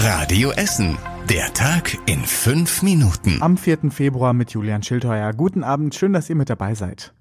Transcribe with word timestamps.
Radio 0.00 0.52
Essen. 0.52 0.96
Der 1.28 1.52
Tag 1.54 1.98
in 2.06 2.20
fünf 2.20 2.82
Minuten. 2.82 3.42
Am 3.42 3.56
4. 3.56 3.90
Februar 3.90 4.32
mit 4.32 4.52
Julian 4.52 4.84
Schildheuer. 4.84 5.32
Guten 5.32 5.64
Abend, 5.64 5.92
schön, 5.92 6.12
dass 6.12 6.30
ihr 6.30 6.36
mit 6.36 6.48
dabei 6.48 6.74
seid. 6.76 7.12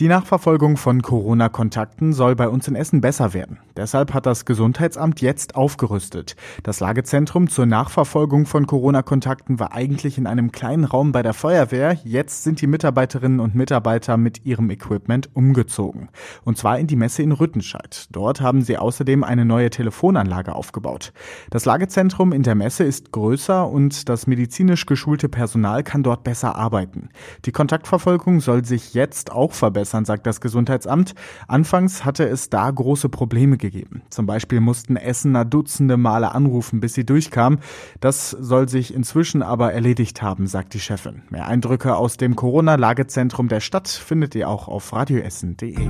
Die 0.00 0.08
Nachverfolgung 0.08 0.76
von 0.76 1.02
Corona-Kontakten 1.02 2.12
soll 2.14 2.34
bei 2.34 2.48
uns 2.48 2.66
in 2.66 2.74
Essen 2.74 3.00
besser 3.00 3.32
werden. 3.32 3.60
Deshalb 3.76 4.12
hat 4.12 4.26
das 4.26 4.44
Gesundheitsamt 4.44 5.20
jetzt 5.20 5.54
aufgerüstet. 5.54 6.34
Das 6.64 6.80
Lagezentrum 6.80 7.48
zur 7.48 7.66
Nachverfolgung 7.66 8.44
von 8.46 8.66
Corona-Kontakten 8.66 9.60
war 9.60 9.72
eigentlich 9.72 10.18
in 10.18 10.26
einem 10.26 10.50
kleinen 10.50 10.82
Raum 10.82 11.12
bei 11.12 11.22
der 11.22 11.32
Feuerwehr. 11.32 11.96
Jetzt 12.02 12.42
sind 12.42 12.60
die 12.60 12.66
Mitarbeiterinnen 12.66 13.38
und 13.38 13.54
Mitarbeiter 13.54 14.16
mit 14.16 14.44
ihrem 14.44 14.68
Equipment 14.68 15.30
umgezogen. 15.32 16.08
Und 16.42 16.58
zwar 16.58 16.80
in 16.80 16.88
die 16.88 16.96
Messe 16.96 17.22
in 17.22 17.30
Rüttenscheid. 17.30 18.08
Dort 18.10 18.40
haben 18.40 18.62
sie 18.62 18.78
außerdem 18.78 19.22
eine 19.22 19.44
neue 19.44 19.70
Telefonanlage 19.70 20.56
aufgebaut. 20.56 21.12
Das 21.50 21.66
Lagezentrum 21.66 22.32
in 22.32 22.42
der 22.42 22.56
Messe 22.56 22.82
ist 22.82 23.12
größer 23.12 23.68
und 23.68 24.08
das 24.08 24.26
medizinisch 24.26 24.86
geschulte 24.86 25.28
Personal 25.28 25.84
kann 25.84 26.02
dort 26.02 26.24
besser 26.24 26.56
arbeiten. 26.56 27.10
Die 27.44 27.52
Kontaktverfolgung 27.52 28.40
soll 28.40 28.64
sich 28.64 28.92
jetzt 28.92 29.30
auch 29.30 29.52
verbessern 29.52 29.83
verbessern, 29.84 30.04
sagt 30.04 30.26
das 30.26 30.40
Gesundheitsamt. 30.40 31.14
Anfangs 31.46 32.04
hatte 32.04 32.26
es 32.28 32.50
da 32.50 32.70
große 32.70 33.08
Probleme 33.08 33.56
gegeben. 33.56 34.02
Zum 34.10 34.26
Beispiel 34.26 34.60
mussten 34.60 34.96
Essener 34.96 35.44
Dutzende 35.44 35.96
Male 35.96 36.32
anrufen, 36.32 36.80
bis 36.80 36.94
sie 36.94 37.04
durchkamen. 37.04 37.60
Das 38.00 38.30
soll 38.30 38.68
sich 38.68 38.94
inzwischen 38.94 39.42
aber 39.42 39.72
erledigt 39.72 40.22
haben, 40.22 40.46
sagt 40.46 40.74
die 40.74 40.80
Chefin. 40.80 41.22
Mehr 41.30 41.46
Eindrücke 41.46 41.96
aus 41.96 42.16
dem 42.16 42.36
Corona-Lagezentrum 42.36 43.48
der 43.48 43.60
Stadt 43.60 43.88
findet 43.88 44.34
ihr 44.34 44.48
auch 44.48 44.68
auf 44.68 44.92
radioessen.de. 44.92 45.88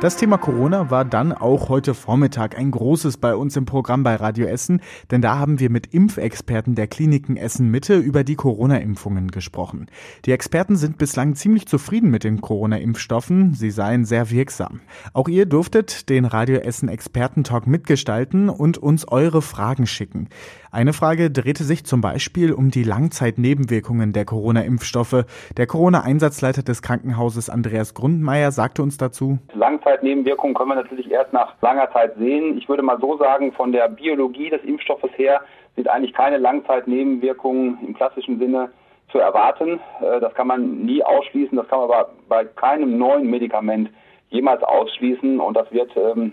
Das 0.00 0.16
Thema 0.16 0.38
Corona 0.38 0.90
war 0.90 1.04
dann 1.04 1.30
auch 1.30 1.68
heute 1.68 1.92
Vormittag 1.92 2.56
ein 2.56 2.70
großes 2.70 3.18
bei 3.18 3.36
uns 3.36 3.54
im 3.58 3.66
Programm 3.66 4.02
bei 4.02 4.14
Radio 4.14 4.46
Essen, 4.46 4.80
denn 5.10 5.20
da 5.20 5.38
haben 5.38 5.60
wir 5.60 5.68
mit 5.68 5.92
Impfexperten 5.92 6.74
der 6.74 6.86
Kliniken 6.86 7.36
Essen 7.36 7.70
Mitte 7.70 7.98
über 7.98 8.24
die 8.24 8.34
Corona-Impfungen 8.34 9.30
gesprochen. 9.30 9.88
Die 10.24 10.32
Experten 10.32 10.76
sind 10.76 10.96
bislang 10.96 11.34
ziemlich 11.34 11.66
zufrieden 11.66 12.10
mit 12.10 12.24
den 12.24 12.40
Corona-Impfstoffen, 12.40 13.52
sie 13.52 13.70
seien 13.70 14.06
sehr 14.06 14.30
wirksam. 14.30 14.80
Auch 15.12 15.28
ihr 15.28 15.44
durftet 15.44 16.08
den 16.08 16.24
Radio 16.24 16.60
Essen 16.60 16.88
Expertentalk 16.88 17.66
mitgestalten 17.66 18.48
und 18.48 18.78
uns 18.78 19.06
eure 19.06 19.42
Fragen 19.42 19.86
schicken. 19.86 20.30
Eine 20.72 20.92
Frage 20.92 21.30
drehte 21.32 21.64
sich 21.64 21.84
zum 21.84 22.00
Beispiel 22.00 22.52
um 22.52 22.70
die 22.70 22.84
Langzeitnebenwirkungen 22.84 24.12
der 24.12 24.24
Corona-Impfstoffe. 24.24 25.26
Der 25.56 25.66
Corona-Einsatzleiter 25.66 26.62
des 26.62 26.80
Krankenhauses 26.80 27.50
Andreas 27.50 27.92
Grundmeier 27.92 28.52
sagte 28.52 28.82
uns 28.82 28.96
dazu, 28.96 29.40
Langzeit 29.52 29.89
Langzeitnebenwirkungen 29.90 30.54
können 30.54 30.70
wir 30.70 30.76
natürlich 30.76 31.10
erst 31.10 31.32
nach 31.32 31.54
langer 31.62 31.90
Zeit 31.92 32.14
sehen. 32.16 32.56
Ich 32.56 32.68
würde 32.68 32.82
mal 32.82 32.98
so 33.00 33.16
sagen, 33.18 33.52
von 33.52 33.72
der 33.72 33.88
Biologie 33.88 34.50
des 34.50 34.62
Impfstoffes 34.62 35.10
her 35.16 35.40
sind 35.74 35.88
eigentlich 35.88 36.12
keine 36.12 36.38
Langzeitnebenwirkungen 36.38 37.78
im 37.86 37.94
klassischen 37.94 38.38
Sinne 38.38 38.70
zu 39.10 39.18
erwarten. 39.18 39.80
Äh, 40.00 40.20
das 40.20 40.32
kann 40.34 40.46
man 40.46 40.82
nie 40.82 41.02
ausschließen. 41.02 41.56
Das 41.56 41.66
kann 41.68 41.80
man 41.80 41.90
aber 41.90 42.10
bei 42.28 42.44
keinem 42.44 42.98
neuen 42.98 43.28
Medikament 43.28 43.90
jemals 44.28 44.62
ausschließen. 44.62 45.40
Und 45.40 45.56
das 45.56 45.70
wird, 45.72 45.90
ähm, 45.96 46.32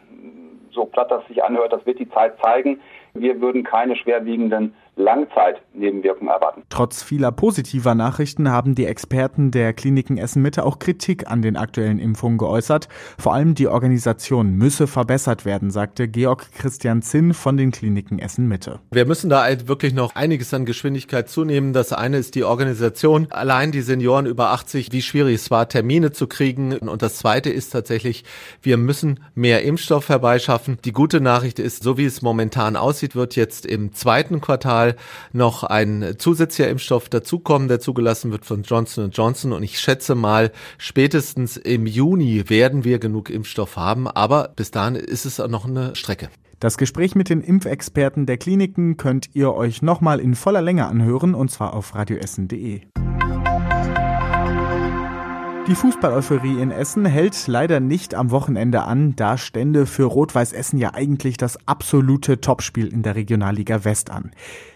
so 0.71 0.85
platt 0.85 1.09
das 1.09 1.25
sich 1.27 1.43
anhört, 1.43 1.73
das 1.73 1.85
wird 1.85 1.99
die 1.99 2.09
Zeit 2.09 2.39
zeigen. 2.41 2.79
Wir 3.13 3.41
würden 3.41 3.63
keine 3.63 3.95
schwerwiegenden 3.95 4.75
Langzeitnebenwirkungen 4.97 6.29
erwarten. 6.29 6.63
Trotz 6.69 7.03
vieler 7.03 7.31
positiver 7.31 7.95
Nachrichten 7.95 8.51
haben 8.51 8.75
die 8.75 8.85
Experten 8.85 9.51
der 9.51 9.73
Kliniken 9.73 10.17
Essen 10.17 10.41
Mitte 10.41 10.65
auch 10.65 10.79
Kritik 10.79 11.29
an 11.29 11.41
den 11.41 11.55
aktuellen 11.55 11.99
Impfungen 11.99 12.37
geäußert. 12.37 12.87
Vor 13.17 13.33
allem 13.33 13.55
die 13.55 13.67
Organisation 13.67 14.53
müsse 14.53 14.87
verbessert 14.87 15.45
werden, 15.45 15.71
sagte 15.71 16.07
Georg 16.07 16.51
Christian 16.51 17.01
Zinn 17.01 17.33
von 17.33 17.57
den 17.57 17.71
Kliniken 17.71 18.19
Essen 18.19 18.47
Mitte. 18.47 18.79
Wir 18.91 19.05
müssen 19.05 19.29
da 19.29 19.43
halt 19.43 19.67
wirklich 19.67 19.93
noch 19.93 20.15
einiges 20.15 20.53
an 20.53 20.65
Geschwindigkeit 20.65 21.29
zunehmen. 21.29 21.73
Das 21.73 21.93
eine 21.93 22.17
ist 22.17 22.35
die 22.35 22.43
Organisation. 22.43 23.27
Allein 23.29 23.71
die 23.71 23.81
Senioren 23.81 24.25
über 24.25 24.49
80, 24.49 24.91
wie 24.91 25.03
schwierig 25.03 25.35
es 25.35 25.51
war, 25.51 25.69
Termine 25.69 26.11
zu 26.11 26.27
kriegen. 26.27 26.75
Und 26.75 27.01
das 27.03 27.17
zweite 27.17 27.51
ist 27.51 27.69
tatsächlich, 27.69 28.23
wir 28.63 28.77
müssen 28.77 29.19
mehr 29.35 29.63
Impfstoff 29.63 30.09
herbeischaffen. 30.09 30.79
Die 30.85 30.91
gute 30.91 31.21
Nachricht 31.21 31.59
ist, 31.59 31.83
so 31.83 31.97
wie 31.97 32.05
es 32.05 32.23
momentan 32.23 32.75
aussieht, 32.75 33.15
wird 33.15 33.35
jetzt 33.35 33.65
im 33.65 33.93
zweiten 33.93 34.41
Quartal 34.41 34.86
Mal 34.87 34.95
noch 35.33 35.63
ein 35.63 36.15
zusätzlicher 36.17 36.69
Impfstoff 36.69 37.09
dazukommen, 37.09 37.67
der 37.67 37.79
zugelassen 37.79 38.31
wird 38.31 38.45
von 38.45 38.63
Johnson 38.63 39.11
Johnson. 39.11 39.53
Und 39.53 39.63
ich 39.63 39.79
schätze 39.79 40.15
mal, 40.15 40.51
spätestens 40.77 41.57
im 41.57 41.85
Juni 41.85 42.49
werden 42.49 42.83
wir 42.83 42.99
genug 42.99 43.29
Impfstoff 43.29 43.75
haben. 43.75 44.07
Aber 44.07 44.49
bis 44.55 44.71
dahin 44.71 44.95
ist 44.95 45.25
es 45.25 45.39
noch 45.39 45.65
eine 45.65 45.95
Strecke. 45.95 46.29
Das 46.59 46.77
Gespräch 46.77 47.13
mit 47.13 47.29
den 47.29 47.41
Impfexperten 47.41 48.25
der 48.25 48.37
Kliniken 48.37 48.97
könnt 48.97 49.29
ihr 49.33 49.53
euch 49.53 49.81
nochmal 49.81 50.19
in 50.19 50.33
voller 50.33 50.61
Länge 50.61 50.87
anhören 50.87 51.35
und 51.35 51.51
zwar 51.51 51.73
auf 51.73 51.93
radioessen.de. 51.93 52.81
Die 55.67 55.75
Fußball-Euphorie 55.75 56.61
in 56.61 56.71
Essen 56.71 57.05
hält 57.05 57.45
leider 57.47 57.81
nicht 57.81 58.15
am 58.15 58.31
Wochenende 58.31 58.83
an. 58.83 59.17
Da 59.17 59.37
stände 59.37 59.85
für 59.85 60.05
Rot-Weiß 60.05 60.53
Essen 60.53 60.77
ja 60.77 60.93
eigentlich 60.93 61.35
das 61.35 61.57
absolute 61.67 62.39
Topspiel 62.39 62.87
in 62.87 63.03
der 63.03 63.15
Regionalliga 63.15 63.83
West 63.83 64.09
an. 64.09 64.31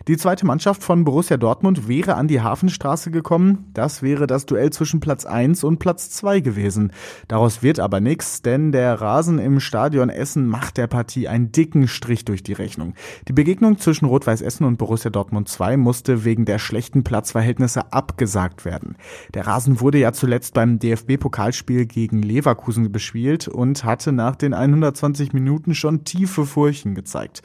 Die 0.07 0.17
zweite 0.17 0.45
Mannschaft 0.45 0.83
von 0.83 1.05
Borussia 1.05 1.37
Dortmund 1.37 1.87
wäre 1.87 2.15
an 2.15 2.27
die 2.27 2.41
Hafenstraße 2.41 3.09
gekommen. 3.09 3.69
Das 3.73 4.01
wäre 4.01 4.27
das 4.27 4.45
Duell 4.45 4.71
zwischen 4.71 4.99
Platz 4.99 5.25
1 5.25 5.63
und 5.63 5.79
Platz 5.79 6.09
2 6.09 6.41
gewesen. 6.41 6.91
Daraus 7.29 7.63
wird 7.63 7.79
aber 7.79 8.01
nichts, 8.01 8.41
denn 8.41 8.73
der 8.73 8.99
Rasen 8.99 9.39
im 9.39 9.61
Stadion 9.61 10.09
Essen 10.09 10.45
macht 10.47 10.75
der 10.75 10.87
Partie 10.87 11.29
einen 11.29 11.53
dicken 11.53 11.87
Strich 11.87 12.25
durch 12.25 12.43
die 12.43 12.53
Rechnung. 12.53 12.95
Die 13.29 13.33
Begegnung 13.33 13.77
zwischen 13.77 14.05
Rot-Weiß 14.05 14.41
Essen 14.41 14.65
und 14.65 14.77
Borussia 14.77 15.09
Dortmund 15.09 15.47
2 15.47 15.77
musste 15.77 16.25
wegen 16.25 16.43
der 16.43 16.59
schlechten 16.59 17.05
Platzverhältnisse 17.05 17.93
abgesagt 17.93 18.65
werden. 18.65 18.97
Der 19.35 19.47
Rasen 19.47 19.79
wurde 19.79 19.99
ja 19.99 20.11
zuletzt 20.11 20.53
beim 20.53 20.80
DFB-Pokalspiel 20.81 21.85
gegen 21.85 22.21
Leverkusen 22.21 22.91
bespielt 22.91 23.47
und 23.47 23.83
hatte 23.83 24.11
nach 24.11 24.35
den 24.35 24.53
120 24.53 25.33
Minuten 25.33 25.75
schon 25.75 26.03
tiefe 26.03 26.45
Furchen 26.45 26.95
gezeigt. 26.95 27.41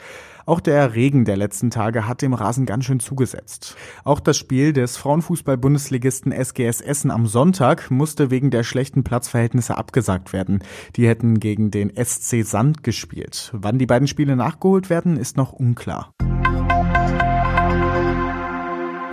Auch 0.47 0.61
der 0.61 0.95
Regen 0.95 1.25
der 1.25 1.35
letzten 1.35 1.71
Tage 1.71 2.07
hat 2.07 2.21
dem 2.21 2.33
Rasen 2.33 2.65
ganz 2.65 2.85
schön 2.85 3.01
zugesetzt. 3.01 3.75
Auch 4.05 4.21
das 4.21 4.37
Spiel 4.37 4.71
des 4.71 4.95
Frauenfußball-Bundesligisten 4.95 6.31
SGS 6.31 6.79
Essen 6.79 7.11
am 7.11 7.27
Sonntag 7.27 7.91
musste 7.91 8.31
wegen 8.31 8.49
der 8.49 8.63
schlechten 8.63 9.03
Platzverhältnisse 9.03 9.77
abgesagt 9.77 10.31
werden. 10.31 10.63
Die 10.95 11.05
hätten 11.05 11.41
gegen 11.41 11.69
den 11.69 11.91
SC 11.95 12.45
Sand 12.45 12.81
gespielt. 12.83 13.51
Wann 13.53 13.77
die 13.77 13.85
beiden 13.85 14.07
Spiele 14.07 14.37
nachgeholt 14.37 14.89
werden, 14.89 15.17
ist 15.17 15.35
noch 15.35 15.51
unklar. 15.51 16.13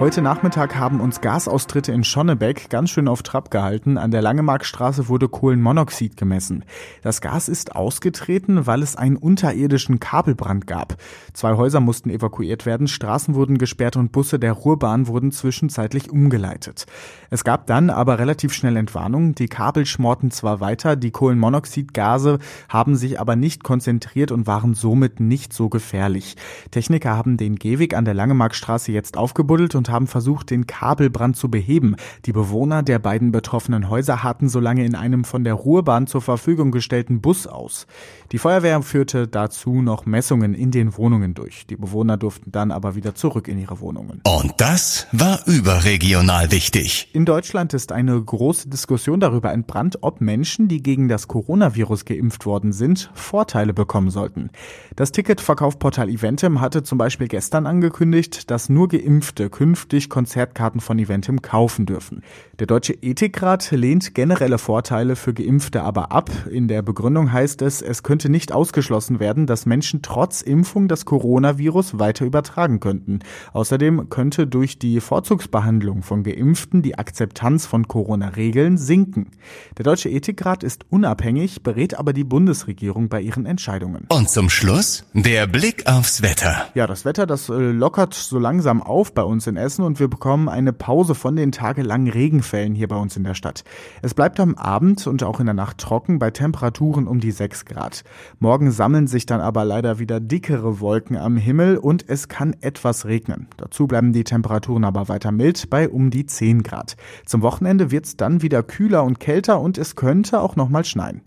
Heute 0.00 0.22
Nachmittag 0.22 0.75
haben 0.75 1.00
uns 1.00 1.21
Gasaustritte 1.21 1.93
in 1.93 2.03
Schonnebeck 2.03 2.69
ganz 2.69 2.91
schön 2.91 3.06
auf 3.06 3.22
Trab 3.22 3.53
gehalten. 3.53 3.97
An 3.97 4.10
der 4.10 4.22
Langemarkstraße 4.22 5.09
wurde 5.09 5.28
Kohlenmonoxid 5.28 6.16
gemessen. 6.16 6.65
Das 7.03 7.21
Gas 7.21 7.49
ist 7.49 7.77
ausgetreten, 7.77 8.66
weil 8.66 8.83
es 8.83 8.97
einen 8.97 9.16
unterirdischen 9.16 10.00
Kabelbrand 10.00 10.66
gab. 10.66 10.97
Zwei 11.33 11.56
Häuser 11.56 11.78
mussten 11.78 12.10
evakuiert 12.10 12.66
werden, 12.66 12.88
Straßen 12.88 13.37
wurden 13.37 13.56
gesperrt 13.56 13.97
und 13.97 14.10
Busse 14.10 14.41
der 14.41 14.53
Ruhrbahn 14.54 15.06
wurden 15.06 15.31
zwischenzeitlich 15.31 16.10
umgeleitet. 16.10 16.87
Es 17.31 17.44
gab 17.44 17.69
dann 17.69 17.88
aber 17.88 18.19
relativ 18.19 18.53
schnell 18.53 18.77
Entwarnung. 18.77 19.37
Die 19.37 19.49
Kabel 19.49 19.87
schmorten 19.87 20.33
zwar 20.33 20.59
weiter, 20.59 20.97
die 20.97 21.12
Kohlenmonoxidgase 21.12 22.41
haben 22.69 22.97
sich 22.97 23.21
aber 23.21 23.37
nicht 23.37 23.62
konzentriert 23.62 24.33
und 24.33 24.49
waren 24.49 24.75
somit 24.75 25.21
nicht 25.21 25.53
so 25.53 25.69
gefährlich. 25.69 26.34
Techniker 26.72 27.16
haben 27.16 27.37
den 27.37 27.54
Gehweg 27.54 27.94
an 27.94 28.04
der 28.04 28.15
Langemarkstraße 28.15 28.91
jetzt 28.91 29.16
aufgebuddelt 29.16 29.77
und 29.77 29.84
und 29.84 29.91
haben 29.91 30.06
versucht, 30.06 30.49
den 30.49 30.67
Kabelbrand 30.67 31.37
zu 31.37 31.50
beheben. 31.50 31.97
Die 32.25 32.33
Bewohner 32.33 32.83
der 32.83 32.99
beiden 32.99 33.33
betroffenen 33.33 33.91
Häuser 33.91 34.22
harten 34.22 34.49
so 34.49 34.59
lange 34.59 34.84
in 34.84 34.95
einem 34.95 35.25
von 35.25 35.45
der 35.45 35.53
Ruhrbahn 35.53 36.06
zur 36.06 36.22
Verfügung 36.22 36.71
gestellten 36.71 37.21
Bus 37.21 37.47
aus. 37.47 37.87
Die 38.33 38.39
Feuerwehr 38.39 38.81
führte 38.81 39.28
dazu 39.28 39.83
noch 39.83 40.06
Messungen 40.06 40.55
in 40.55 40.71
den 40.71 40.97
Wohnungen 40.97 41.34
durch. 41.34 41.66
Die 41.66 41.77
Bewohner 41.77 42.16
durften 42.16 42.51
dann 42.51 42.71
aber 42.71 42.95
wieder 42.95 43.15
zurück 43.15 43.47
in 43.47 43.59
ihre 43.59 43.81
Wohnungen. 43.81 44.22
Und 44.25 44.54
das 44.57 45.07
war 45.13 45.47
überregional 45.47 46.51
wichtig. 46.51 47.10
In 47.13 47.27
Deutschland 47.27 47.75
ist 47.75 47.92
eine 47.92 48.19
große 48.21 48.71
Diskussion 48.71 49.21
darüber 49.21 49.53
entbrannt, 49.53 49.98
ob 50.01 50.22
Menschen, 50.22 50.69
die 50.69 50.83
gegen 50.83 51.09
das 51.09 51.28
Coronavirus 51.28 52.07
geimpft 52.07 52.47
worden 52.47 52.72
sind, 52.72 53.10
Vorteile 53.13 53.75
bekommen 53.75 54.09
sollten. 54.09 54.48
Das 54.97 55.13
Ticketverkaufportal 55.13 56.09
Eventim 56.09 56.63
hatte 56.63 56.83
zum 56.83 56.97
Beispiel 56.97 57.28
gestern 57.28 57.66
angekündigt, 57.66 58.51
dass 58.51 58.71
nur 58.71 58.89
Geimpfte 58.89 59.51
künftig 59.51 59.73
künftig 59.74 60.09
Konzertkarten 60.09 60.80
von 60.80 61.00
Eventim 61.00 61.42
kaufen 61.42 61.84
dürfen. 61.84 62.22
Der 62.60 62.68
Deutsche 62.68 62.92
Ethikrat 62.92 63.72
lehnt 63.72 64.15
generelle 64.15 64.59
Vorteile 64.59 65.16
für 65.16 65.34
Geimpfte 65.34 65.82
aber 65.82 66.12
ab. 66.12 66.30
In 66.48 66.68
der 66.68 66.82
Begründung 66.82 67.32
heißt 67.32 67.60
es, 67.62 67.82
es 67.82 68.04
könnte 68.04 68.28
nicht 68.28 68.53
ausgeschlossen 68.53 69.18
werden, 69.18 69.48
dass 69.48 69.66
Menschen 69.66 70.00
trotz 70.00 70.42
Impfung 70.42 70.86
das 70.86 71.06
Coronavirus 71.06 71.98
weiter 71.98 72.24
übertragen 72.24 72.78
könnten. 72.78 73.18
Außerdem 73.53 74.09
könnte 74.10 74.47
durch 74.47 74.78
die 74.78 75.00
Vorzugsbehandlung 75.00 76.04
von 76.04 76.22
Geimpften 76.22 76.82
die 76.82 76.97
Akzeptanz 76.97 77.66
von 77.66 77.88
Corona-Regeln 77.88 78.78
sinken. 78.78 79.32
Der 79.77 79.82
Deutsche 79.82 80.09
Ethikrat 80.09 80.62
ist 80.62 80.84
unabhängig, 80.88 81.65
berät 81.65 81.98
aber 81.98 82.12
die 82.12 82.22
Bundesregierung 82.22 83.09
bei 83.09 83.20
ihren 83.20 83.44
Entscheidungen. 83.44 84.06
Und 84.09 84.30
zum 84.30 84.50
Schluss 84.50 85.04
der 85.15 85.48
Blick 85.48 85.88
aufs 85.88 86.22
Wetter. 86.22 86.66
Ja, 86.74 86.86
das 86.86 87.04
Wetter, 87.04 87.27
das 87.27 87.48
äh, 87.48 87.54
lockert 87.54 88.15
so 88.15 88.38
langsam 88.38 88.80
auf 88.80 89.12
bei 89.12 89.24
uns 89.24 89.48
in 89.48 89.56
Essen 89.56 89.64
und 89.65 89.99
wir 89.99 90.09
bekommen 90.09 90.49
eine 90.49 90.72
Pause 90.72 91.15
von 91.15 91.37
den 91.37 91.51
tagelangen 91.51 92.11
Regenfällen 92.11 92.75
hier 92.75 92.87
bei 92.89 92.97
uns 92.97 93.16
in 93.16 93.25
der 93.25 93.34
Stadt. 93.34 93.65
Es 94.03 94.13
bleibt 94.13 94.39
am 94.39 94.55
Abend 94.57 95.07
und 95.07 95.22
auch 95.22 95.41
in 95.41 95.47
der 95.47 95.55
Nacht 95.55 95.78
trocken 95.78 96.19
bei 96.19 96.31
Temperaturen 96.31 97.09
um 97.09 97.19
die 97.19 97.31
6 97.31 97.65
Grad. 97.65 98.05
Morgen 98.39 98.71
sammeln 98.71 99.07
sich 99.07 99.25
dann 99.25 99.41
aber 99.41 99.65
leider 99.65 99.99
wieder 99.99 100.21
dickere 100.21 100.81
Wolken 100.81 101.16
am 101.16 101.39
Himmel 101.39 101.78
und 101.78 102.09
es 102.09 102.28
kann 102.28 102.55
etwas 102.61 103.07
regnen. 103.07 103.49
Dazu 103.57 103.87
bleiben 103.87 104.13
die 104.13 104.25
Temperaturen 104.25 104.84
aber 104.84 105.09
weiter 105.09 105.33
mild 105.33 105.71
bei 105.71 105.89
um 105.89 106.11
die 106.11 106.27
10 106.27 106.63
Grad. 106.63 106.97
Zum 107.25 107.41
Wochenende 107.41 107.91
wird 107.91 108.05
es 108.05 108.16
dann 108.19 108.43
wieder 108.43 108.63
kühler 108.63 109.03
und 109.05 109.19
kälter 109.19 109.61
und 109.61 109.78
es 109.78 109.97
könnte 109.97 110.41
auch 110.41 110.57
nochmal 110.57 110.84
schneien. 110.84 111.22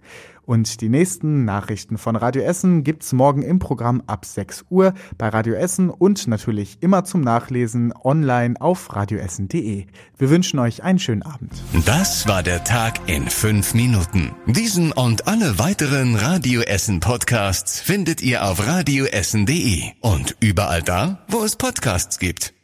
Und 0.47 0.79
die 0.79 0.87
nächsten 0.87 1.43
Nachrichten 1.43 1.97
von 1.97 2.15
Radio 2.15 2.41
Essen 2.41 2.85
gibt's 2.85 3.11
morgen 3.11 3.41
im 3.41 3.59
Programm 3.59 4.01
ab 4.07 4.23
6 4.23 4.63
Uhr 4.69 4.93
bei 5.17 5.27
Radio 5.27 5.55
Essen 5.55 5.89
und 5.89 6.25
natürlich 6.27 6.77
immer 6.79 7.03
zum 7.03 7.19
Nachlesen 7.19 7.93
online 8.01 8.55
auf 8.61 8.95
radioessen.de. 8.95 9.85
Wir 10.17 10.29
wünschen 10.29 10.59
euch 10.59 10.83
einen 10.83 10.99
schönen 10.99 11.23
Abend. 11.23 11.51
Das 11.85 12.29
war 12.29 12.43
der 12.43 12.63
Tag 12.63 13.09
in 13.09 13.27
fünf 13.29 13.73
Minuten. 13.73 14.31
Diesen 14.45 14.93
und 14.93 15.27
alle 15.27 15.59
weiteren 15.59 16.15
Radio 16.15 16.61
Essen 16.61 17.01
Podcasts 17.01 17.81
findet 17.81 18.21
ihr 18.21 18.45
auf 18.45 18.65
radioessen.de 18.65 19.83
und 19.99 20.37
überall 20.39 20.81
da, 20.81 21.25
wo 21.27 21.43
es 21.43 21.57
Podcasts 21.57 22.19
gibt. 22.19 22.56